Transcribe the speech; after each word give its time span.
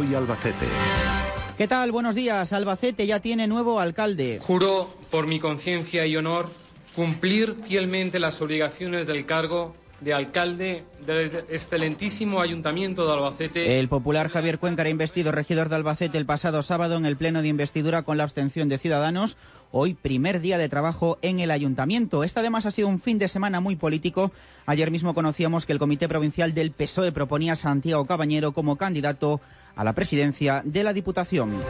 Hoy 0.00 0.14
Albacete. 0.14 0.64
¿Qué 1.58 1.68
tal? 1.68 1.92
Buenos 1.92 2.14
días. 2.14 2.54
Albacete 2.54 3.06
ya 3.06 3.20
tiene 3.20 3.46
nuevo 3.46 3.80
alcalde. 3.80 4.38
Juro 4.40 4.88
por 5.10 5.26
mi 5.26 5.38
conciencia 5.38 6.06
y 6.06 6.16
honor 6.16 6.48
cumplir 6.96 7.54
fielmente 7.66 8.18
las 8.18 8.40
obligaciones 8.40 9.06
del 9.06 9.26
cargo 9.26 9.74
de 10.00 10.14
alcalde 10.14 10.84
del 11.04 11.44
excelentísimo 11.50 12.40
Ayuntamiento 12.40 13.06
de 13.06 13.12
Albacete. 13.12 13.78
El 13.78 13.88
popular 13.88 14.30
Javier 14.30 14.58
Cuenca 14.58 14.80
era 14.80 14.88
investido 14.88 15.32
regidor 15.32 15.68
de 15.68 15.76
Albacete 15.76 16.16
el 16.16 16.24
pasado 16.24 16.62
sábado 16.62 16.96
en 16.96 17.04
el 17.04 17.18
pleno 17.18 17.42
de 17.42 17.48
investidura 17.48 18.02
con 18.02 18.16
la 18.16 18.22
abstención 18.22 18.70
de 18.70 18.78
Ciudadanos. 18.78 19.36
Hoy 19.72 19.94
primer 19.94 20.40
día 20.40 20.58
de 20.58 20.68
trabajo 20.68 21.18
en 21.22 21.38
el 21.38 21.52
ayuntamiento. 21.52 22.24
Este 22.24 22.40
además 22.40 22.66
ha 22.66 22.72
sido 22.72 22.88
un 22.88 23.00
fin 23.00 23.18
de 23.18 23.28
semana 23.28 23.60
muy 23.60 23.76
político. 23.76 24.32
Ayer 24.66 24.90
mismo 24.90 25.14
conocíamos 25.14 25.64
que 25.64 25.72
el 25.72 25.78
Comité 25.78 26.08
Provincial 26.08 26.54
del 26.54 26.72
PSOE 26.72 27.12
proponía 27.12 27.52
a 27.52 27.56
Santiago 27.56 28.04
Cabañero 28.04 28.52
como 28.52 28.76
candidato 28.76 29.40
a 29.76 29.84
la 29.84 29.92
presidencia 29.92 30.62
de 30.64 30.82
la 30.82 30.92
Diputación. 30.92 31.60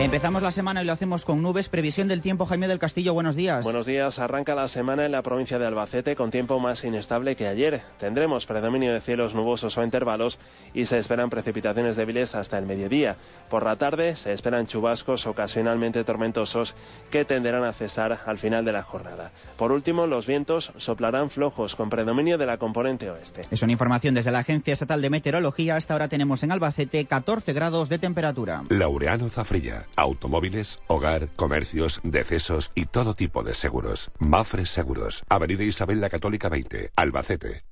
Empezamos 0.00 0.42
la 0.42 0.50
semana 0.50 0.82
y 0.82 0.86
lo 0.86 0.92
hacemos 0.92 1.26
con 1.26 1.42
nubes. 1.42 1.68
Previsión 1.68 2.08
del 2.08 2.22
tiempo, 2.22 2.46
Jaime 2.46 2.66
del 2.68 2.78
Castillo, 2.78 3.12
buenos 3.12 3.36
días. 3.36 3.62
Buenos 3.62 3.84
días. 3.84 4.18
Arranca 4.18 4.54
la 4.54 4.66
semana 4.66 5.04
en 5.04 5.12
la 5.12 5.22
provincia 5.22 5.58
de 5.58 5.66
Albacete 5.66 6.16
con 6.16 6.30
tiempo 6.30 6.58
más 6.58 6.82
inestable 6.84 7.36
que 7.36 7.46
ayer. 7.46 7.82
Tendremos 7.98 8.46
predominio 8.46 8.94
de 8.94 9.02
cielos 9.02 9.34
nubosos 9.34 9.76
o 9.76 9.84
intervalos 9.84 10.38
y 10.72 10.86
se 10.86 10.96
esperan 10.96 11.28
precipitaciones 11.28 11.96
débiles 11.96 12.34
hasta 12.34 12.56
el 12.56 12.64
mediodía. 12.64 13.18
Por 13.50 13.62
la 13.62 13.76
tarde 13.76 14.16
se 14.16 14.32
esperan 14.32 14.66
chubascos 14.66 15.26
ocasionalmente 15.26 16.02
tormentosos 16.02 16.76
que 17.10 17.26
tenderán 17.26 17.64
a 17.64 17.74
cesar 17.74 18.20
al 18.24 18.38
final 18.38 18.64
de 18.64 18.72
la 18.72 18.82
jornada. 18.82 19.32
Por 19.58 19.70
último, 19.70 20.06
los 20.06 20.26
vientos 20.26 20.72
soplarán 20.78 21.28
flojos 21.28 21.76
con 21.76 21.90
predominio 21.90 22.38
de 22.38 22.46
la 22.46 22.56
componente 22.56 23.10
oeste. 23.10 23.42
Es 23.50 23.62
una 23.62 23.72
información 23.72 24.14
desde 24.14 24.30
la 24.30 24.38
Agencia 24.38 24.72
Estatal 24.72 25.02
de 25.02 25.10
Meteorología. 25.10 25.76
Hasta 25.76 25.92
ahora 25.92 26.08
tenemos 26.08 26.42
en 26.42 26.52
Albacete 26.52 27.04
14 27.04 27.52
grados 27.52 27.90
de 27.90 27.98
temperatura. 27.98 28.64
Laureano 28.70 29.28
Zafrilla 29.28 29.89
automóviles, 29.96 30.80
hogar, 30.86 31.28
comercios, 31.36 32.00
decesos 32.02 32.72
y 32.74 32.86
todo 32.86 33.14
tipo 33.14 33.42
de 33.42 33.54
seguros. 33.54 34.10
Mafres 34.18 34.70
Seguros, 34.70 35.24
Avenida 35.28 35.64
Isabel 35.64 36.00
la 36.00 36.10
Católica 36.10 36.48
20, 36.48 36.92
Albacete. 36.96 37.64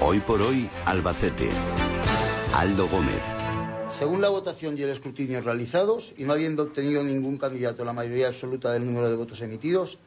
Hoy 0.00 0.20
por 0.20 0.40
hoy, 0.42 0.70
Albacete. 0.84 1.50
Aldo 2.54 2.88
Gómez. 2.88 3.20
Según 3.88 4.20
la 4.20 4.28
votación 4.28 4.76
y 4.76 4.82
el 4.82 4.90
escrutinio 4.90 5.40
realizados, 5.40 6.14
y 6.16 6.24
no 6.24 6.34
habiendo 6.34 6.62
obtenido 6.64 7.02
ningún 7.02 7.38
candidato 7.38 7.84
la 7.84 7.92
mayoría 7.92 8.28
absoluta 8.28 8.72
del 8.72 8.84
número 8.84 9.08
de 9.08 9.16
votos 9.16 9.40
emitidos, 9.40 9.98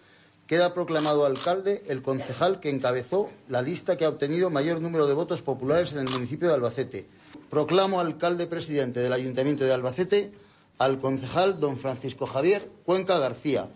queda 0.48 0.74
proclamado 0.74 1.26
alcalde 1.26 1.84
el 1.88 2.02
concejal 2.02 2.60
que 2.60 2.70
encabezó 2.70 3.30
la 3.50 3.62
lista 3.62 3.98
que 3.98 4.06
ha 4.06 4.10
obtenido 4.10 4.50
mayor 4.50 4.82
número 4.82 5.08
de 5.08 5.14
votos 5.14 5.42
populares 5.42 5.94
en 5.94 6.00
el 6.00 6.10
municipio 6.10 6.48
de 6.48 6.54
Albacete, 6.54 7.08
proclamo 7.52 8.00
alcalde 8.00 8.48
presidente 8.48 9.02
del 9.02 9.14
Ayuntamiento 9.14 9.66
de 9.66 9.74
Albacete 9.74 10.32
al 10.80 10.98
concejal 10.98 11.60
don 11.60 11.78
Francisco 11.78 12.26
Javier 12.26 12.72
Cuenca 12.86 13.20
García, 13.20 13.68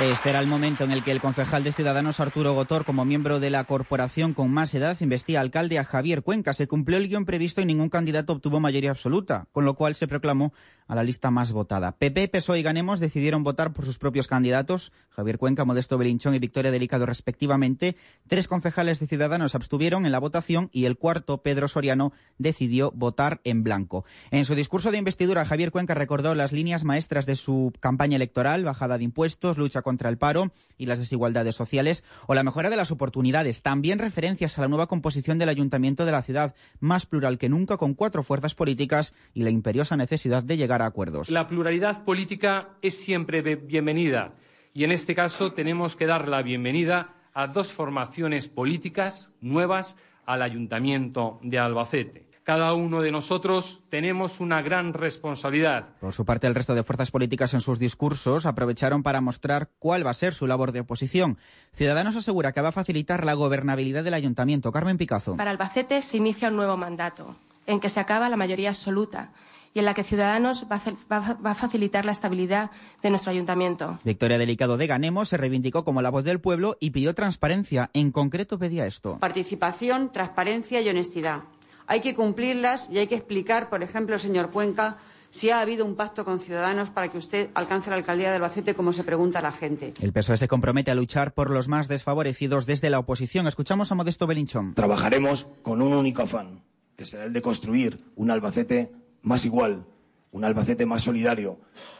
este 0.00 0.30
era 0.30 0.40
el 0.40 0.46
momento 0.46 0.84
en 0.84 0.90
el 0.90 1.04
que 1.04 1.12
el 1.12 1.20
concejal 1.20 1.62
de 1.62 1.72
Ciudadanos 1.72 2.20
Arturo 2.20 2.54
Gotor, 2.54 2.84
como 2.84 3.04
miembro 3.04 3.40
de 3.40 3.50
la 3.50 3.64
corporación 3.64 4.34
con 4.34 4.50
más 4.50 4.74
edad, 4.74 4.96
investía 5.00 5.40
alcalde 5.40 5.78
a 5.78 5.84
Javier 5.84 6.22
Cuenca. 6.22 6.52
Se 6.52 6.66
cumplió 6.66 6.98
el 6.98 7.08
guion 7.08 7.24
previsto 7.24 7.60
y 7.60 7.64
ningún 7.64 7.90
candidato 7.90 8.32
obtuvo 8.32 8.60
mayoría 8.60 8.90
absoluta, 8.90 9.46
con 9.52 9.64
lo 9.64 9.74
cual 9.74 9.94
se 9.94 10.08
proclamó 10.08 10.52
a 10.88 10.94
la 10.94 11.04
lista 11.04 11.30
más 11.30 11.52
votada. 11.52 11.92
PP, 11.92 12.28
PSOE 12.28 12.58
y 12.58 12.62
Ganemos 12.62 12.98
decidieron 12.98 13.44
votar 13.44 13.72
por 13.72 13.84
sus 13.84 13.98
propios 13.98 14.26
candidatos, 14.26 14.92
Javier 15.10 15.38
Cuenca, 15.38 15.64
Modesto 15.64 15.98
Belinchón 15.98 16.34
y 16.34 16.38
Victoria 16.38 16.70
Delicado 16.70 17.06
respectivamente. 17.06 17.96
Tres 18.26 18.48
concejales 18.48 18.98
de 18.98 19.06
Ciudadanos 19.06 19.54
abstuvieron 19.54 20.06
en 20.06 20.12
la 20.12 20.18
votación 20.18 20.70
y 20.72 20.86
el 20.86 20.96
cuarto, 20.96 21.42
Pedro 21.42 21.68
Soriano, 21.68 22.12
decidió 22.38 22.90
votar 22.92 23.40
en 23.44 23.62
blanco. 23.62 24.04
En 24.30 24.46
su 24.46 24.54
discurso 24.54 24.90
de 24.90 24.98
investidura, 24.98 25.44
Javier 25.44 25.70
Cuenca 25.70 25.94
recordó 25.94 26.34
las 26.34 26.52
líneas 26.52 26.84
maestras 26.84 27.26
de 27.26 27.36
su 27.36 27.72
campaña 27.80 28.16
electoral, 28.16 28.64
bajada 28.64 28.96
de 28.96 29.04
impuestos, 29.04 29.58
lucha 29.58 29.82
contra 29.82 30.08
el 30.08 30.16
paro 30.16 30.52
y 30.78 30.86
las 30.86 30.98
desigualdades 30.98 31.54
sociales 31.54 32.02
o 32.26 32.34
la 32.34 32.42
mejora 32.42 32.70
de 32.70 32.76
las 32.76 32.90
oportunidades. 32.90 33.60
También 33.62 33.98
referencias 33.98 34.58
a 34.58 34.62
la 34.62 34.68
nueva 34.68 34.86
composición 34.86 35.38
del 35.38 35.50
ayuntamiento 35.50 36.06
de 36.06 36.12
la 36.12 36.22
ciudad, 36.22 36.54
más 36.80 37.04
plural 37.04 37.36
que 37.36 37.50
nunca, 37.50 37.76
con 37.76 37.94
cuatro 37.94 38.22
fuerzas 38.22 38.54
políticas 38.54 39.14
y 39.34 39.42
la 39.42 39.50
imperiosa 39.50 39.96
necesidad 39.96 40.42
de 40.42 40.56
llegar 40.56 40.77
a 40.82 40.86
acuerdos. 40.86 41.30
La 41.30 41.46
pluralidad 41.46 42.04
política 42.04 42.70
es 42.82 42.98
siempre 43.00 43.42
bienvenida 43.42 44.34
y 44.74 44.84
en 44.84 44.92
este 44.92 45.14
caso 45.14 45.52
tenemos 45.52 45.96
que 45.96 46.06
dar 46.06 46.28
la 46.28 46.42
bienvenida 46.42 47.14
a 47.34 47.46
dos 47.46 47.72
formaciones 47.72 48.48
políticas 48.48 49.32
nuevas 49.40 49.96
al 50.26 50.42
ayuntamiento 50.42 51.38
de 51.42 51.58
Albacete 51.58 52.28
cada 52.48 52.72
uno 52.72 53.02
de 53.02 53.12
nosotros 53.12 53.82
tenemos 53.90 54.40
una 54.40 54.62
gran 54.62 54.94
responsabilidad. 54.94 55.88
Por 56.00 56.14
su 56.14 56.24
parte, 56.24 56.46
el 56.46 56.54
resto 56.54 56.74
de 56.74 56.82
fuerzas 56.82 57.10
políticas 57.10 57.52
en 57.52 57.60
sus 57.60 57.78
discursos 57.78 58.46
aprovecharon 58.46 59.02
para 59.02 59.20
mostrar 59.20 59.68
cuál 59.78 60.06
va 60.06 60.12
a 60.12 60.14
ser 60.14 60.32
su 60.32 60.46
labor 60.46 60.72
de 60.72 60.80
oposición. 60.80 61.36
Ciudadanos 61.74 62.16
asegura 62.16 62.52
que 62.52 62.62
va 62.62 62.70
a 62.70 62.72
facilitar 62.72 63.26
la 63.26 63.34
gobernabilidad 63.34 64.02
del 64.02 64.14
ayuntamiento. 64.14 64.72
Carmen 64.72 64.96
Picazo. 64.96 65.36
Para 65.36 65.50
Albacete 65.50 66.00
se 66.00 66.16
inicia 66.16 66.48
un 66.48 66.56
nuevo 66.56 66.78
mandato, 66.78 67.36
en 67.66 67.80
que 67.80 67.90
se 67.90 68.00
acaba 68.00 68.30
la 68.30 68.38
mayoría 68.38 68.70
absoluta 68.70 69.28
y 69.74 69.78
en 69.78 69.84
la 69.84 69.94
que 69.94 70.04
Ciudadanos 70.04 70.66
va 70.70 70.80
a, 70.80 71.54
facilitar 71.54 72.04
la 72.04 72.12
estabilidad 72.12 72.70
de 73.02 73.10
nuestro 73.10 73.30
ayuntamiento. 73.30 73.98
Victoria 74.04 74.38
Delicado 74.38 74.76
de 74.76 74.86
Ganemos 74.86 75.28
se 75.28 75.36
reivindicó 75.36 75.84
como 75.84 76.02
la 76.02 76.10
voz 76.10 76.24
del 76.24 76.40
pueblo 76.40 76.76
y 76.80 76.90
pidió 76.90 77.14
transparencia. 77.14 77.90
En 77.92 78.10
concreto 78.10 78.58
pedía 78.58 78.86
esto. 78.86 79.18
Participación, 79.18 80.12
transparencia 80.12 80.80
y 80.80 80.88
honestidad 80.88 81.42
hay 81.88 82.00
que 82.00 82.14
cumplirlas 82.14 82.90
y 82.90 82.98
hay 82.98 83.06
que 83.06 83.16
explicar, 83.16 83.70
por 83.70 83.82
ejemplo, 83.82 84.18
señor 84.18 84.50
Cuenca, 84.50 84.98
si 85.30 85.50
ha 85.50 85.60
habido 85.60 85.84
un 85.84 85.96
pacto 85.96 86.24
con 86.24 86.38
Ciudadanos 86.38 86.90
para 86.90 87.08
que 87.08 87.18
usted 87.18 87.50
alcance 87.54 87.90
la 87.90 87.96
alcaldía 87.96 88.28
de 88.28 88.36
Albacete, 88.36 88.74
como 88.74 88.92
se 88.92 89.04
pregunta 89.04 89.42
la 89.42 89.52
gente. 89.52 89.94
El 90.00 90.12
PSOE 90.12 90.36
se 90.36 90.48
compromete 90.48 90.90
a 90.90 90.94
luchar 90.94 91.34
por 91.34 91.50
los 91.50 91.66
más 91.66 91.88
desfavorecidos 91.88 92.66
desde 92.66 92.90
la 92.90 92.98
oposición. 92.98 93.46
Escuchamos 93.46 93.90
a 93.90 93.94
Modesto 93.94 94.26
Belinchón. 94.26 94.74
Trabajaremos 94.74 95.48
con 95.62 95.82
un 95.82 95.92
único 95.94 96.22
afán, 96.22 96.62
que 96.96 97.04
será 97.04 97.24
el 97.24 97.32
de 97.32 97.42
construir 97.42 98.04
un 98.16 98.30
Albacete 98.30 98.92
más 99.28 99.44
igual, 99.44 99.84
un 100.32 100.44
Albacete 100.44 100.86
más 100.86 101.02
solidario, 101.02 101.58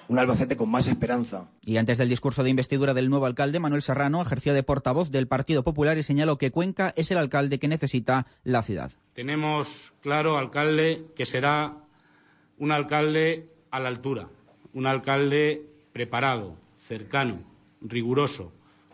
un 0.09 0.19
Albacete 0.19 0.57
con 0.57 0.71
más 0.71 0.87
esperanza. 0.87 1.49
Y 1.65 1.77
antes 1.77 1.99
del 1.99 2.09
discurso 2.09 2.43
de 2.43 2.51
investidura 2.51 2.95
del 2.95 3.11
nuevo 3.11 3.27
alcalde, 3.27 3.61
Manuel 3.61 3.83
Serrano 3.83 4.21
ejerció 4.21 4.55
de 4.55 4.63
portavoz 4.63 5.11
del 5.11 5.29
Partido 5.29 5.63
Popular 5.63 5.97
y 5.99 6.03
señaló 6.03 6.39
que 6.39 6.51
Cuenca 6.51 6.93
es 6.97 7.11
el 7.11 7.19
alcalde 7.19 7.59
que 7.59 7.69
necesita 7.69 8.27
la 8.45 8.63
ciudad. 8.63 8.91
Tenemos 9.15 9.93
claro, 10.01 10.37
alcalde, 10.37 11.07
que 11.15 11.27
será 11.27 11.77
un 12.59 12.73
alcalde 12.73 13.49
a 13.71 13.81
la 13.81 13.89
altura, 13.89 14.29
un 14.73 14.87
alcalde 14.87 15.65
preparado, 15.93 16.57
cercano, 16.87 17.41
riguroso, 17.81 18.53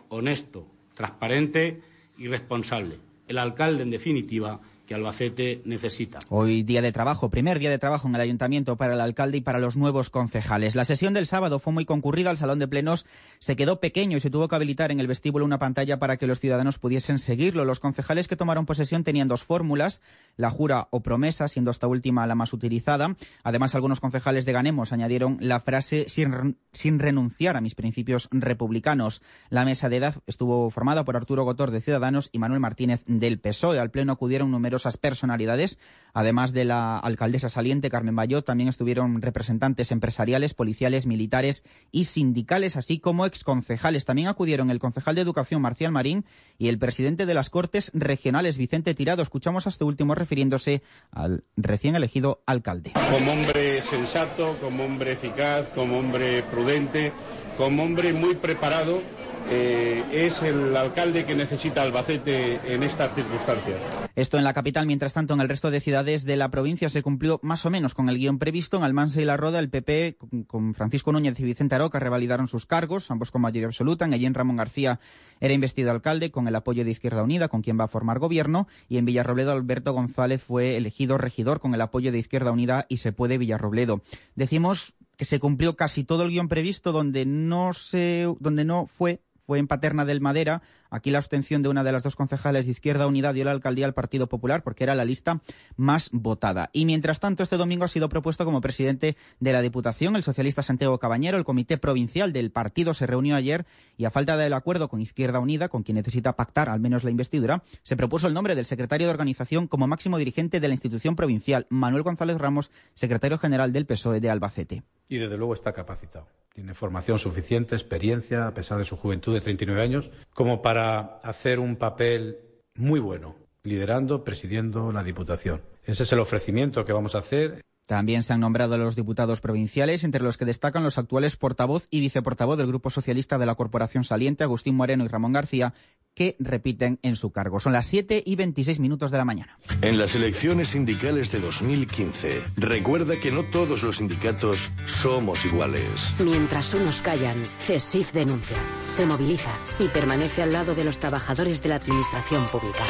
honesto, 0.09 0.67
transparente 0.93 1.81
y 2.17 2.27
responsable. 2.27 2.99
El 3.27 3.37
alcalde, 3.37 3.83
en 3.83 3.91
definitiva, 3.91 4.59
que 4.85 4.93
Albacete 4.93 5.61
necesita. 5.65 6.19
Hoy 6.29 6.63
día 6.63 6.81
de 6.81 6.91
trabajo, 6.91 7.29
primer 7.29 7.59
día 7.59 7.69
de 7.69 7.79
trabajo 7.79 8.07
en 8.07 8.15
el 8.15 8.21
ayuntamiento 8.21 8.75
para 8.75 8.93
el 8.93 9.01
alcalde 9.01 9.37
y 9.37 9.41
para 9.41 9.59
los 9.59 9.77
nuevos 9.77 10.09
concejales. 10.09 10.75
La 10.75 10.85
sesión 10.85 11.13
del 11.13 11.25
sábado 11.25 11.59
fue 11.59 11.73
muy 11.73 11.85
concurrida, 11.85 12.31
el 12.31 12.37
salón 12.37 12.59
de 12.59 12.67
plenos 12.67 13.05
se 13.39 13.55
quedó 13.55 13.79
pequeño 13.79 14.17
y 14.17 14.19
se 14.19 14.29
tuvo 14.29 14.47
que 14.47 14.55
habilitar 14.55 14.91
en 14.91 14.99
el 14.99 15.07
vestíbulo 15.07 15.45
una 15.45 15.59
pantalla 15.59 15.99
para 15.99 16.17
que 16.17 16.27
los 16.27 16.39
ciudadanos 16.39 16.79
pudiesen 16.79 17.19
seguirlo. 17.19 17.65
Los 17.65 17.79
concejales 17.79 18.27
que 18.27 18.35
tomaron 18.35 18.65
posesión 18.65 19.03
tenían 19.03 19.27
dos 19.27 19.43
fórmulas, 19.43 20.01
la 20.37 20.49
jura 20.49 20.87
o 20.91 21.01
promesa, 21.01 21.47
siendo 21.47 21.71
esta 21.71 21.87
última 21.87 22.27
la 22.27 22.35
más 22.35 22.53
utilizada. 22.53 23.15
Además, 23.43 23.75
algunos 23.75 23.99
concejales 23.99 24.45
de 24.45 24.53
Ganemos 24.53 24.93
añadieron 24.93 25.37
la 25.41 25.59
frase 25.59 26.07
sin, 26.09 26.57
sin 26.71 26.99
renunciar 26.99 27.57
a 27.57 27.61
mis 27.61 27.75
principios 27.75 28.29
republicanos. 28.31 29.21
La 29.49 29.65
mesa 29.65 29.89
de 29.89 29.97
edad 29.97 30.15
estuvo 30.27 30.69
formada 30.69 31.05
por 31.05 31.15
Arturo 31.15 31.43
Gotor 31.43 31.71
de 31.71 31.81
Ciudadanos 31.81 32.29
y 32.31 32.39
Manuel 32.39 32.59
Martínez 32.59 33.03
del 33.07 33.39
PSOE. 33.39 33.79
Al 33.79 33.91
pleno 33.91 34.13
acudieron 34.13 34.51
número 34.51 34.74
numerosas 34.75 34.97
personalidades. 34.97 35.79
Además 36.13 36.53
de 36.53 36.65
la 36.65 36.97
alcaldesa 36.97 37.49
saliente, 37.49 37.89
Carmen 37.89 38.15
Bayot, 38.15 38.45
también 38.45 38.69
estuvieron 38.69 39.21
representantes 39.21 39.91
empresariales, 39.91 40.53
policiales, 40.53 41.05
militares 41.05 41.63
y 41.91 42.05
sindicales, 42.05 42.75
así 42.75 42.99
como 42.99 43.25
exconcejales. 43.25 44.05
También 44.05 44.27
acudieron 44.27 44.71
el 44.71 44.79
concejal 44.79 45.15
de 45.15 45.21
Educación, 45.21 45.61
Marcial 45.61 45.91
Marín, 45.91 46.25
y 46.57 46.67
el 46.67 46.77
presidente 46.77 47.25
de 47.25 47.33
las 47.33 47.49
Cortes 47.49 47.91
Regionales, 47.93 48.57
Vicente 48.57 48.93
Tirado. 48.93 49.21
Escuchamos 49.21 49.65
a 49.65 49.69
este 49.69 49.83
último 49.83 50.15
refiriéndose 50.15 50.81
al 51.11 51.43
recién 51.55 51.95
elegido 51.95 52.41
alcalde. 52.45 52.93
Como 53.11 53.31
hombre 53.31 53.81
sensato, 53.81 54.57
como 54.61 54.83
hombre 54.85 55.13
eficaz, 55.13 55.67
como 55.73 55.99
hombre 55.99 56.43
prudente, 56.43 57.11
como 57.57 57.83
hombre 57.83 58.13
muy 58.13 58.35
preparado 58.35 59.01
eh, 59.49 60.03
es 60.11 60.41
el 60.41 60.75
alcalde 60.75 61.25
que 61.25 61.35
necesita 61.35 61.83
Albacete 61.83 62.59
en 62.73 62.83
estas 62.83 63.13
circunstancias. 63.13 63.77
Esto 64.15 64.37
en 64.37 64.43
la 64.43 64.53
capital, 64.53 64.85
mientras 64.85 65.13
tanto, 65.13 65.33
en 65.33 65.41
el 65.41 65.49
resto 65.49 65.71
de 65.71 65.81
ciudades 65.81 66.23
de 66.23 66.37
la 66.37 66.49
provincia 66.49 66.89
se 66.89 67.03
cumplió 67.03 67.39
más 67.43 67.65
o 67.65 67.69
menos 67.69 67.93
con 67.93 68.09
el 68.09 68.17
guion 68.17 68.39
previsto. 68.39 68.77
En 68.77 68.83
Almansa 68.83 69.21
y 69.21 69.25
La 69.25 69.37
Roda, 69.37 69.59
el 69.59 69.69
PP, 69.69 70.17
con 70.47 70.73
Francisco 70.73 71.11
Núñez 71.11 71.39
y 71.39 71.43
Vicente 71.43 71.75
Aroca, 71.75 71.99
revalidaron 71.99 72.47
sus 72.47 72.65
cargos, 72.65 73.11
ambos 73.11 73.31
con 73.31 73.41
mayoría 73.41 73.67
absoluta. 73.67 74.05
En 74.05 74.13
Ellín, 74.13 74.33
Ramón 74.33 74.55
García 74.55 74.99
era 75.41 75.53
investido 75.53 75.91
alcalde 75.91 76.31
con 76.31 76.47
el 76.47 76.55
apoyo 76.55 76.85
de 76.85 76.91
Izquierda 76.91 77.23
Unida, 77.23 77.49
con 77.49 77.61
quien 77.61 77.79
va 77.79 77.83
a 77.83 77.89
formar 77.89 78.19
gobierno. 78.19 78.67
Y 78.87 78.97
en 78.97 79.05
Villarrobledo, 79.05 79.51
Alberto 79.51 79.93
González 79.93 80.41
fue 80.41 80.77
elegido 80.77 81.17
regidor 81.17 81.59
con 81.59 81.73
el 81.73 81.81
apoyo 81.81 82.11
de 82.11 82.19
Izquierda 82.19 82.51
Unida 82.51 82.85
y 82.89 82.97
se 82.97 83.11
puede 83.11 83.37
Villarrobledo. 83.37 84.01
Decimos 84.35 84.95
que 85.17 85.25
se 85.25 85.39
cumplió 85.39 85.75
casi 85.75 86.03
todo 86.03 86.23
el 86.23 86.29
guion 86.29 86.47
previsto, 86.47 86.91
donde 86.91 87.25
no 87.25 87.73
se, 87.73 88.27
donde 88.39 88.65
no 88.65 88.85
fue 88.85 89.21
fue 89.45 89.59
en 89.59 89.67
Paterna 89.67 90.05
del 90.05 90.21
Madera. 90.21 90.61
Aquí 90.89 91.11
la 91.11 91.17
abstención 91.17 91.61
de 91.61 91.69
una 91.69 91.83
de 91.83 91.91
las 91.91 92.03
dos 92.03 92.15
concejales 92.15 92.65
de 92.65 92.71
Izquierda 92.71 93.07
Unida 93.07 93.33
dio 93.33 93.45
la 93.45 93.51
alcaldía 93.51 93.85
al 93.85 93.93
Partido 93.93 94.27
Popular 94.27 94.63
porque 94.63 94.83
era 94.83 94.95
la 94.95 95.05
lista 95.05 95.41
más 95.75 96.09
votada. 96.11 96.69
Y 96.73 96.85
mientras 96.85 97.19
tanto, 97.19 97.43
este 97.43 97.57
domingo 97.57 97.85
ha 97.85 97.89
sido 97.89 98.09
propuesto 98.09 98.45
como 98.45 98.61
presidente 98.61 99.17
de 99.39 99.53
la 99.53 99.61
Diputación 99.61 100.15
el 100.15 100.23
socialista 100.23 100.63
Santiago 100.63 100.99
Cabañero. 100.99 101.37
El 101.37 101.43
comité 101.43 101.77
provincial 101.77 102.33
del 102.33 102.51
partido 102.51 102.93
se 102.93 103.07
reunió 103.07 103.35
ayer 103.35 103.65
y 103.97 104.05
a 104.05 104.11
falta 104.11 104.37
del 104.37 104.53
acuerdo 104.53 104.89
con 104.89 105.01
Izquierda 105.01 105.39
Unida, 105.39 105.69
con 105.69 105.83
quien 105.83 105.95
necesita 105.95 106.35
pactar 106.35 106.69
al 106.69 106.79
menos 106.79 107.03
la 107.03 107.11
investidura, 107.11 107.63
se 107.83 107.95
propuso 107.95 108.27
el 108.27 108.33
nombre 108.33 108.55
del 108.55 108.65
secretario 108.65 109.07
de 109.07 109.11
organización 109.11 109.67
como 109.67 109.87
máximo 109.87 110.17
dirigente 110.17 110.59
de 110.59 110.67
la 110.67 110.73
institución 110.73 111.15
provincial, 111.15 111.67
Manuel 111.69 112.03
González 112.03 112.37
Ramos, 112.37 112.71
secretario 112.93 113.37
general 113.37 113.71
del 113.71 113.85
PSOE 113.85 114.19
de 114.19 114.29
Albacete. 114.29 114.83
Y 115.07 115.17
desde 115.17 115.37
luego 115.37 115.53
está 115.53 115.73
capacitado. 115.73 116.27
Tiene 116.55 116.73
formación 116.73 117.19
suficiente, 117.19 117.75
experiencia, 117.75 118.47
a 118.47 118.53
pesar 118.53 118.77
de 118.77 118.85
su 118.85 118.95
juventud 118.95 119.33
de 119.33 119.41
39 119.41 119.81
años, 119.81 120.09
como 120.33 120.61
para 120.61 121.17
hacer 121.17 121.59
un 121.59 121.75
papel 121.75 122.37
muy 122.75 123.01
bueno, 123.01 123.35
liderando, 123.63 124.23
presidiendo 124.23 124.93
la 124.93 125.03
Diputación. 125.03 125.63
Ese 125.83 126.03
es 126.03 126.13
el 126.13 126.19
ofrecimiento 126.19 126.85
que 126.85 126.93
vamos 126.93 127.13
a 127.13 127.17
hacer. 127.17 127.61
También 127.85 128.23
se 128.23 128.33
han 128.33 128.39
nombrado 128.39 128.75
a 128.75 128.77
los 128.79 128.95
diputados 128.95 129.41
provinciales, 129.41 130.03
entre 130.03 130.23
los 130.23 130.37
que 130.37 130.45
destacan 130.45 130.83
los 130.83 130.97
actuales 130.97 131.35
portavoz 131.35 131.85
y 131.91 131.99
viceportavoz 131.99 132.57
del 132.57 132.67
Grupo 132.67 132.89
Socialista 132.89 133.37
de 133.37 133.45
la 133.45 133.53
Corporación 133.55 134.03
Saliente, 134.03 134.43
Agustín 134.43 134.75
Moreno 134.75 135.05
y 135.05 135.07
Ramón 135.07 135.33
García, 135.33 135.75
que 136.15 136.35
repiten 136.39 136.97
en 137.03 137.15
su 137.15 137.31
cargo. 137.31 137.59
Son 137.59 137.73
las 137.73 137.85
7 137.85 138.23
y 138.25 138.35
26 138.35 138.79
minutos 138.79 139.11
de 139.11 139.17
la 139.19 139.25
mañana. 139.25 139.59
En 139.81 139.99
las 139.99 140.15
elecciones 140.15 140.69
sindicales 140.69 141.31
de 141.31 141.39
2015, 141.39 142.41
recuerda 142.55 143.19
que 143.19 143.31
no 143.31 143.43
todos 143.45 143.83
los 143.83 143.97
sindicatos 143.97 144.71
somos 144.85 145.45
iguales. 145.45 146.15
Mientras 146.23 146.73
unos 146.73 147.01
callan, 147.01 147.43
CESIF 147.59 148.13
denuncia, 148.13 148.57
se 148.83 149.05
moviliza 149.05 149.51
y 149.77 149.89
permanece 149.89 150.41
al 150.41 150.53
lado 150.53 150.73
de 150.73 150.85
los 150.85 150.97
trabajadores 150.97 151.61
de 151.61 151.69
la 151.69 151.75
administración 151.75 152.45
pública. 152.47 152.83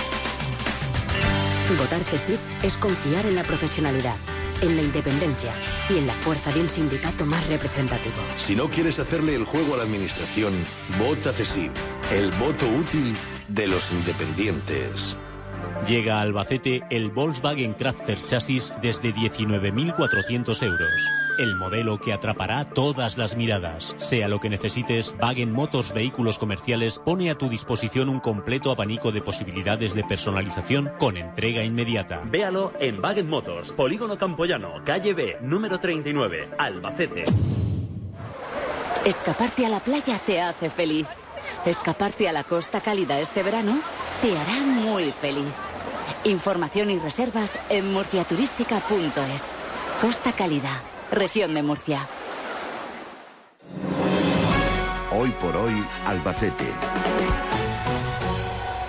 Votar 1.79 2.01
CESIF 2.03 2.39
es 2.63 2.77
confiar 2.77 3.25
en 3.25 3.35
la 3.35 3.43
profesionalidad 3.43 4.15
en 4.67 4.75
la 4.77 4.83
independencia 4.83 5.51
y 5.89 5.97
en 5.97 6.07
la 6.07 6.13
fuerza 6.13 6.51
de 6.51 6.61
un 6.61 6.69
sindicato 6.69 7.25
más 7.25 7.45
representativo. 7.47 8.15
Si 8.37 8.55
no 8.55 8.67
quieres 8.67 8.99
hacerle 8.99 9.35
el 9.35 9.45
juego 9.45 9.75
a 9.75 9.77
la 9.77 9.83
administración, 9.83 10.53
vota 10.99 11.31
CESIF, 11.31 11.71
el 12.11 12.31
voto 12.31 12.67
útil 12.67 13.15
de 13.47 13.67
los 13.67 13.91
independientes. 13.91 15.17
Llega 15.87 16.17
a 16.17 16.21
Albacete 16.21 16.83
el 16.89 17.09
Volkswagen 17.09 17.73
Crafter 17.73 18.21
Chasis 18.21 18.73
desde 18.81 19.13
19.400 19.13 20.63
euros. 20.63 21.24
El 21.37 21.55
modelo 21.55 21.97
que 21.97 22.13
atrapará 22.13 22.69
todas 22.69 23.17
las 23.17 23.35
miradas. 23.35 23.93
Sea 23.97 24.29
lo 24.29 24.39
que 24.39 24.49
necesites, 24.49 25.15
Wagen 25.21 25.51
Motors 25.51 25.93
Vehículos 25.93 26.39
Comerciales 26.39 26.99
pone 27.03 27.29
a 27.29 27.35
tu 27.35 27.49
disposición 27.49 28.07
un 28.07 28.21
completo 28.21 28.71
abanico 28.71 29.11
de 29.11 29.21
posibilidades 29.21 29.93
de 29.93 30.05
personalización 30.05 30.91
con 30.97 31.17
entrega 31.17 31.63
inmediata. 31.63 32.21
Véalo 32.25 32.71
en 32.79 33.03
Wagen 33.03 33.29
Motors, 33.29 33.73
Polígono 33.73 34.17
Campoyano, 34.17 34.81
calle 34.85 35.13
B, 35.13 35.37
número 35.41 35.77
39, 35.77 36.51
Albacete. 36.57 37.25
Escaparte 39.03 39.65
a 39.65 39.69
la 39.69 39.81
playa 39.81 40.17
te 40.25 40.41
hace 40.41 40.69
feliz. 40.69 41.07
Escaparte 41.65 42.29
a 42.29 42.31
la 42.31 42.45
costa 42.45 42.79
cálida 42.79 43.19
este 43.19 43.43
verano 43.43 43.79
te 44.21 44.37
hará 44.37 44.65
muy 44.65 45.11
feliz. 45.11 45.53
Información 46.23 46.89
y 46.91 46.97
reservas 46.97 47.59
en 47.69 47.91
murciaturística.es. 47.91 49.53
Costa 50.01 50.33
Cálida, 50.33 50.81
región 51.15 51.53
de 51.53 51.63
Murcia. 51.63 52.07
Hoy 55.11 55.29
por 55.41 55.55
hoy, 55.55 55.73
Albacete. 56.05 56.65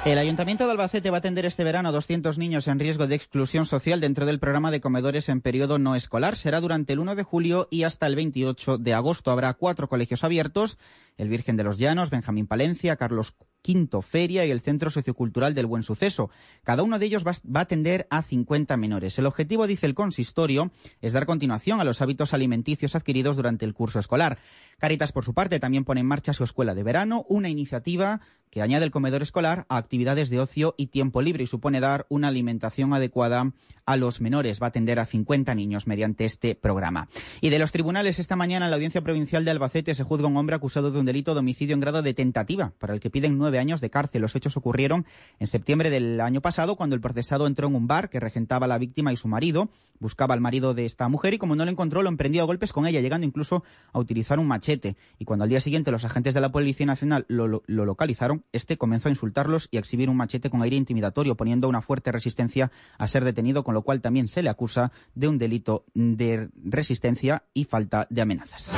El 0.05 0.19
Ayuntamiento 0.19 0.67
de 0.67 0.70
Albacete 0.70 1.11
va 1.11 1.17
a 1.17 1.19
atender 1.19 1.46
este 1.46 1.64
verano 1.64 1.88
a 1.88 1.93
200 1.93 2.38
niños 2.38 2.69
en 2.69 2.78
riesgo 2.78 3.08
de 3.08 3.17
exclusión 3.17 3.67
social 3.67 4.00
dentro 4.00 4.25
del 4.25 4.38
programa 4.38 4.70
de 4.70 4.81
comedores 4.81 5.28
en 5.28 5.40
periodo 5.40 5.78
no 5.78 5.96
escolar. 5.96 6.37
Será 6.37 6.61
durante 6.61 6.93
el 6.93 7.00
1 7.00 7.17
de 7.17 7.25
julio 7.25 7.67
y 7.73 7.82
hasta 7.82 8.06
el 8.06 8.14
28 8.14 8.78
de 8.78 8.94
agosto. 8.94 9.32
Habrá 9.32 9.55
cuatro 9.55 9.88
colegios 9.88 10.23
abiertos, 10.23 10.78
el 11.17 11.28
Virgen 11.28 11.56
de 11.56 11.64
los 11.64 11.78
Llanos, 11.78 12.11
Benjamín 12.11 12.46
Palencia, 12.46 12.94
Carlos 12.94 13.34
Quinto 13.66 14.00
Feria 14.00 14.46
y 14.46 14.52
el 14.52 14.60
Centro 14.60 14.90
Sociocultural 14.90 15.52
del 15.52 15.66
Buen 15.66 15.82
Suceso. 15.82 16.30
Cada 16.62 16.84
uno 16.84 17.00
de 17.00 17.06
ellos 17.06 17.26
va, 17.26 17.32
a 17.32 17.60
atender 17.60 18.06
a 18.10 18.22
50 18.22 18.76
menores. 18.76 19.18
El 19.18 19.26
objetivo, 19.26 19.66
dice 19.66 19.86
el 19.86 19.94
consistorio, 19.94 20.70
es 21.00 21.12
dar 21.12 21.26
continuación 21.26 21.80
a 21.80 21.84
los 21.84 22.00
hábitos 22.00 22.32
alimenticios 22.32 22.94
adquiridos 22.94 23.34
durante 23.34 23.64
el 23.64 23.74
curso 23.74 23.98
escolar. 23.98 24.38
Caritas, 24.78 25.10
por 25.10 25.24
su 25.24 25.34
parte, 25.34 25.58
también 25.58 25.84
pone 25.84 26.02
en 26.02 26.06
marcha 26.06 26.32
su 26.32 26.44
escuela 26.44 26.76
de 26.76 26.84
verano, 26.84 27.26
una 27.28 27.48
iniciativa 27.48 28.20
que 28.50 28.62
añade 28.62 28.84
el 28.84 28.90
comedor 28.90 29.22
escolar 29.22 29.66
a 29.69 29.76
actividades 29.76 30.31
de 30.31 30.40
ocio 30.40 30.75
y 30.78 30.87
tiempo 30.87 31.22
libre 31.22 31.44
y 31.44 31.46
supone 31.46 31.81
dar 31.81 32.06
una 32.08 32.28
alimentación 32.28 32.94
adecuada 32.94 33.52
a 33.84 33.96
los 33.96 34.20
menores. 34.20 34.60
Va 34.60 34.66
a 34.66 34.69
atender 34.69 34.98
a 34.98 35.06
50 35.06 35.54
niños 35.54 35.87
mediante 35.87 36.25
este 36.25 36.54
programa. 36.54 37.08
Y 37.40 37.50
de 37.50 37.58
los 37.58 37.72
tribunales, 37.72 38.19
esta 38.19 38.37
mañana 38.37 38.66
en 38.66 38.70
la 38.70 38.76
Audiencia 38.76 39.02
Provincial 39.02 39.44
de 39.44 39.50
Albacete 39.50 39.94
se 39.94 40.04
juzga 40.04 40.26
un 40.26 40.37
hombre 40.37 40.56
acusado 40.56 40.90
de 40.90 40.98
un 40.98 41.06
delito 41.06 41.34
de 41.34 41.40
homicidio 41.40 41.75
en 41.75 41.81
grado 41.81 42.02
de 42.02 42.14
tentativa, 42.14 42.72
para 42.78 42.94
el 42.94 43.00
que 43.00 43.10
piden 43.10 43.38
nueve 43.38 43.58
años 43.58 43.81
de 43.81 43.90
cárcel. 43.90 44.22
Los 44.22 44.34
hechos 44.34 44.56
ocurrieron 44.56 45.06
en 45.38 45.46
septiembre 45.46 45.90
del 45.90 46.20
año 46.20 46.40
pasado, 46.40 46.76
cuando 46.76 46.94
el 46.94 47.00
procesado 47.00 47.47
entró 47.47 47.68
en 47.68 47.75
un 47.75 47.87
bar 47.87 48.09
que 48.09 48.20
regentaba 48.20 48.66
la 48.66 48.78
víctima 48.78 49.12
y 49.12 49.16
su 49.16 49.28
marido. 49.28 49.68
Buscaba 49.99 50.35
al 50.35 50.40
marido 50.40 50.75
de 50.75 50.85
esta 50.85 51.09
mujer 51.09 51.35
y, 51.35 51.38
como 51.38 51.56
no 51.56 51.64
lo 51.64 51.70
encontró, 51.70 52.02
lo 52.02 52.09
emprendió 52.09 52.42
a 52.42 52.47
golpes 52.47 52.73
con 52.73 52.87
ella, 52.87 53.00
llegando 53.00 53.26
incluso 53.26 53.64
a 53.92 53.99
utilizar 53.99 54.38
un 54.38 54.47
machete. 54.47 54.97
Y 55.18 55.25
cuando 55.25 55.44
al 55.44 55.49
día 55.49 55.61
siguiente 55.61 55.90
los 55.90 56.04
agentes 56.04 56.35
de 56.35 56.40
la 56.40 56.52
Policía 56.52 56.87
Nacional 56.87 57.25
lo 57.28 57.62
localizaron, 57.66 58.36
este 58.52 58.76
comenzó 58.76 59.09
a 59.09 59.12
insultarlos 59.12 59.69
y 59.71 59.76
a 59.76 59.81
exhibir 59.81 60.11
un 60.11 60.16
machete 60.16 60.50
con 60.50 60.62
aire 60.62 60.76
intimidatorio, 60.76 61.37
poniendo 61.37 61.69
una 61.69 61.83
fuerte 61.83 62.12
resistencia 62.12 62.71
a 62.99 63.09
ser 63.09 63.25
detenido, 63.25 63.64
con 63.64 63.75
lo 63.75 63.83
cual 63.83 64.00
también 64.00 64.28
se 64.28 64.43
le 64.43 64.50
acusa 64.50 64.93
de 65.14 65.28
un 65.28 65.38
delito 65.38 65.85
de 65.95 66.49
resistencia 66.55 67.45
y 67.55 67.64
falta 67.64 68.07
de 68.11 68.23
amenazas. 68.23 68.76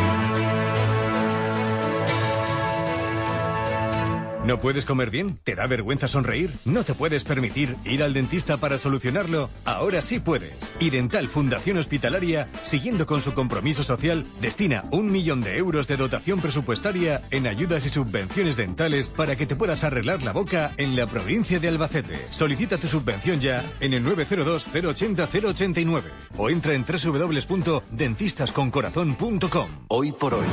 ¿No 4.48 4.60
puedes 4.60 4.84
comer 4.86 5.10
bien? 5.10 5.38
¿Te 5.44 5.54
da 5.54 5.66
vergüenza 5.66 6.08
sonreír? 6.08 6.50
¿No 6.64 6.82
te 6.82 6.94
puedes 6.94 7.22
permitir 7.22 7.76
ir 7.84 8.02
al 8.02 8.14
dentista 8.14 8.56
para 8.56 8.78
solucionarlo? 8.78 9.50
Ahora 9.66 10.00
sí 10.00 10.20
puedes. 10.20 10.72
Y 10.80 10.88
Dental 10.88 11.28
Fundación 11.28 11.76
Hospitalaria, 11.76 12.48
siguiendo 12.62 13.06
con 13.06 13.20
su 13.20 13.34
compromiso 13.34 13.82
social, 13.82 14.24
destina 14.40 14.84
un 14.90 15.12
millón 15.12 15.42
de 15.42 15.58
euros 15.58 15.86
de 15.86 15.98
dotación 15.98 16.40
presupuestaria 16.40 17.20
en 17.30 17.46
ayudas 17.46 17.84
y 17.84 17.90
subvenciones 17.90 18.56
dentales 18.56 19.10
para 19.10 19.36
que 19.36 19.44
te 19.44 19.54
puedas 19.54 19.84
arreglar 19.84 20.22
la 20.22 20.32
boca 20.32 20.72
en 20.78 20.96
la 20.96 21.06
provincia 21.06 21.60
de 21.60 21.68
Albacete. 21.68 22.16
Solicita 22.30 22.78
tu 22.78 22.88
subvención 22.88 23.40
ya 23.40 23.62
en 23.80 23.92
el 23.92 24.02
902-080-089 24.02 26.02
o 26.38 26.48
entra 26.48 26.72
en 26.72 26.86
www.dentistasconcorazon.com. 26.86 29.68
Hoy 29.88 30.12
por 30.12 30.32
hoy. 30.32 30.46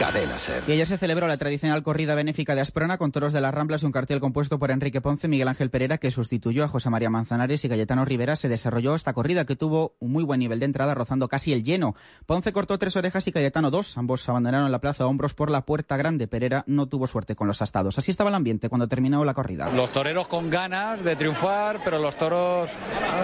Cadena 0.00 0.38
Ser. 0.38 0.62
Y 0.66 0.72
ayer 0.72 0.86
se 0.86 0.96
celebró 0.96 1.28
la 1.28 1.36
tradicional 1.36 1.82
corrida 1.82 2.14
benéfica 2.14 2.54
de 2.54 2.62
Asprona 2.62 2.96
con 2.96 3.12
toros 3.12 3.34
de 3.34 3.42
las 3.42 3.52
Ramblas 3.52 3.82
y 3.82 3.86
un 3.86 3.92
cartel 3.92 4.18
compuesto 4.18 4.58
por 4.58 4.70
Enrique 4.70 5.02
Ponce, 5.02 5.28
Miguel 5.28 5.46
Ángel 5.46 5.68
Pereira, 5.68 5.98
que 5.98 6.10
sustituyó 6.10 6.64
a 6.64 6.68
José 6.68 6.88
María 6.88 7.10
Manzanares 7.10 7.62
y 7.66 7.68
Cayetano 7.68 8.06
Rivera. 8.06 8.34
Se 8.34 8.48
desarrolló 8.48 8.94
esta 8.94 9.12
corrida 9.12 9.44
que 9.44 9.56
tuvo 9.56 9.96
un 10.00 10.10
muy 10.10 10.24
buen 10.24 10.40
nivel 10.40 10.58
de 10.58 10.64
entrada, 10.64 10.94
rozando 10.94 11.28
casi 11.28 11.52
el 11.52 11.62
lleno. 11.62 11.94
Ponce 12.24 12.50
cortó 12.50 12.78
tres 12.78 12.96
orejas 12.96 13.28
y 13.28 13.32
Cayetano 13.32 13.70
dos. 13.70 13.98
Ambos 13.98 14.26
abandonaron 14.26 14.72
la 14.72 14.78
plaza 14.78 15.04
a 15.04 15.06
hombros 15.06 15.34
por 15.34 15.50
la 15.50 15.66
puerta 15.66 15.98
grande. 15.98 16.26
Pereira 16.28 16.64
no 16.66 16.86
tuvo 16.86 17.06
suerte 17.06 17.36
con 17.36 17.46
los 17.46 17.60
astados. 17.60 17.98
Así 17.98 18.10
estaba 18.10 18.30
el 18.30 18.36
ambiente 18.36 18.70
cuando 18.70 18.88
terminó 18.88 19.22
la 19.26 19.34
corrida. 19.34 19.68
Los 19.68 19.90
toreros 19.90 20.28
con 20.28 20.48
ganas 20.48 21.04
de 21.04 21.14
triunfar, 21.14 21.82
pero 21.84 21.98
los 21.98 22.16
toros 22.16 22.70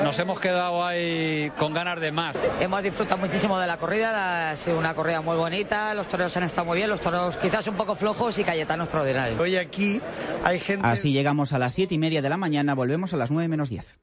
nos 0.04 0.18
hemos 0.18 0.38
quedado 0.40 0.84
ahí 0.84 1.50
con 1.58 1.72
ganas 1.72 1.98
de 2.02 2.12
más. 2.12 2.36
Hemos 2.60 2.82
disfrutado 2.82 3.18
muchísimo 3.18 3.58
de 3.58 3.66
la 3.66 3.78
corrida, 3.78 4.50
ha 4.50 4.56
sido 4.58 4.78
una 4.78 4.94
corrida 4.94 5.22
muy 5.22 5.38
bonita, 5.38 5.94
los 5.94 6.06
toreros 6.06 6.36
han 6.36 6.42
estado 6.42 6.65
muy 6.66 6.78
bien, 6.78 6.90
los 6.90 7.00
toros 7.00 7.36
quizás 7.36 7.66
un 7.68 7.76
poco 7.76 7.94
flojos 7.94 8.38
y 8.38 8.44
Cayetano 8.44 8.84
extraordinario. 8.84 9.40
Hoy 9.40 9.56
aquí 9.56 10.02
hay 10.44 10.58
gente... 10.58 10.86
Así 10.86 11.12
llegamos 11.12 11.52
a 11.52 11.58
las 11.58 11.72
siete 11.72 11.94
y 11.94 11.98
media 11.98 12.20
de 12.20 12.28
la 12.28 12.36
mañana, 12.36 12.74
volvemos 12.74 13.14
a 13.14 13.16
las 13.16 13.30
nueve 13.30 13.48
menos 13.48 13.70
diez. 13.70 13.98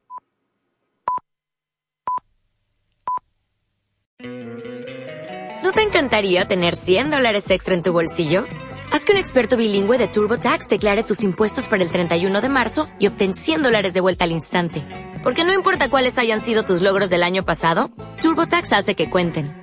¿No 5.62 5.72
te 5.72 5.82
encantaría 5.82 6.46
tener 6.46 6.75
100 6.75 7.12
dólares 7.12 7.50
extra 7.50 7.74
en 7.74 7.84
tu 7.84 7.93
bolsillo? 7.93 8.46
Haz 8.91 9.05
que 9.05 9.12
un 9.12 9.17
experto 9.17 9.58
bilingüe 9.58 9.98
de 9.98 10.08
TurboTax 10.08 10.67
declare 10.67 11.03
tus 11.03 11.24
impuestos 11.24 11.67
para 11.67 11.84
el 11.84 11.89
31 11.89 12.41
de 12.41 12.50
marzo 12.50 12.86
y 13.00 13.08
obtén 13.08 13.34
100 13.34 13.63
dólares 13.63 13.93
de 13.93 14.01
vuelta 14.01 14.25
al 14.25 14.32
instante. 14.32 14.84
Porque 15.24 15.43
no 15.46 15.53
importa 15.53 15.89
cuáles 15.89 16.17
hayan 16.17 16.41
sido 16.41 16.63
tus 16.63 16.82
logros 16.82 17.10
del 17.10 17.24
año 17.24 17.43
pasado, 17.43 17.91
TurboTax 18.22 18.74
hace 18.74 18.96
que 18.96 19.10
cuenten. 19.10 19.62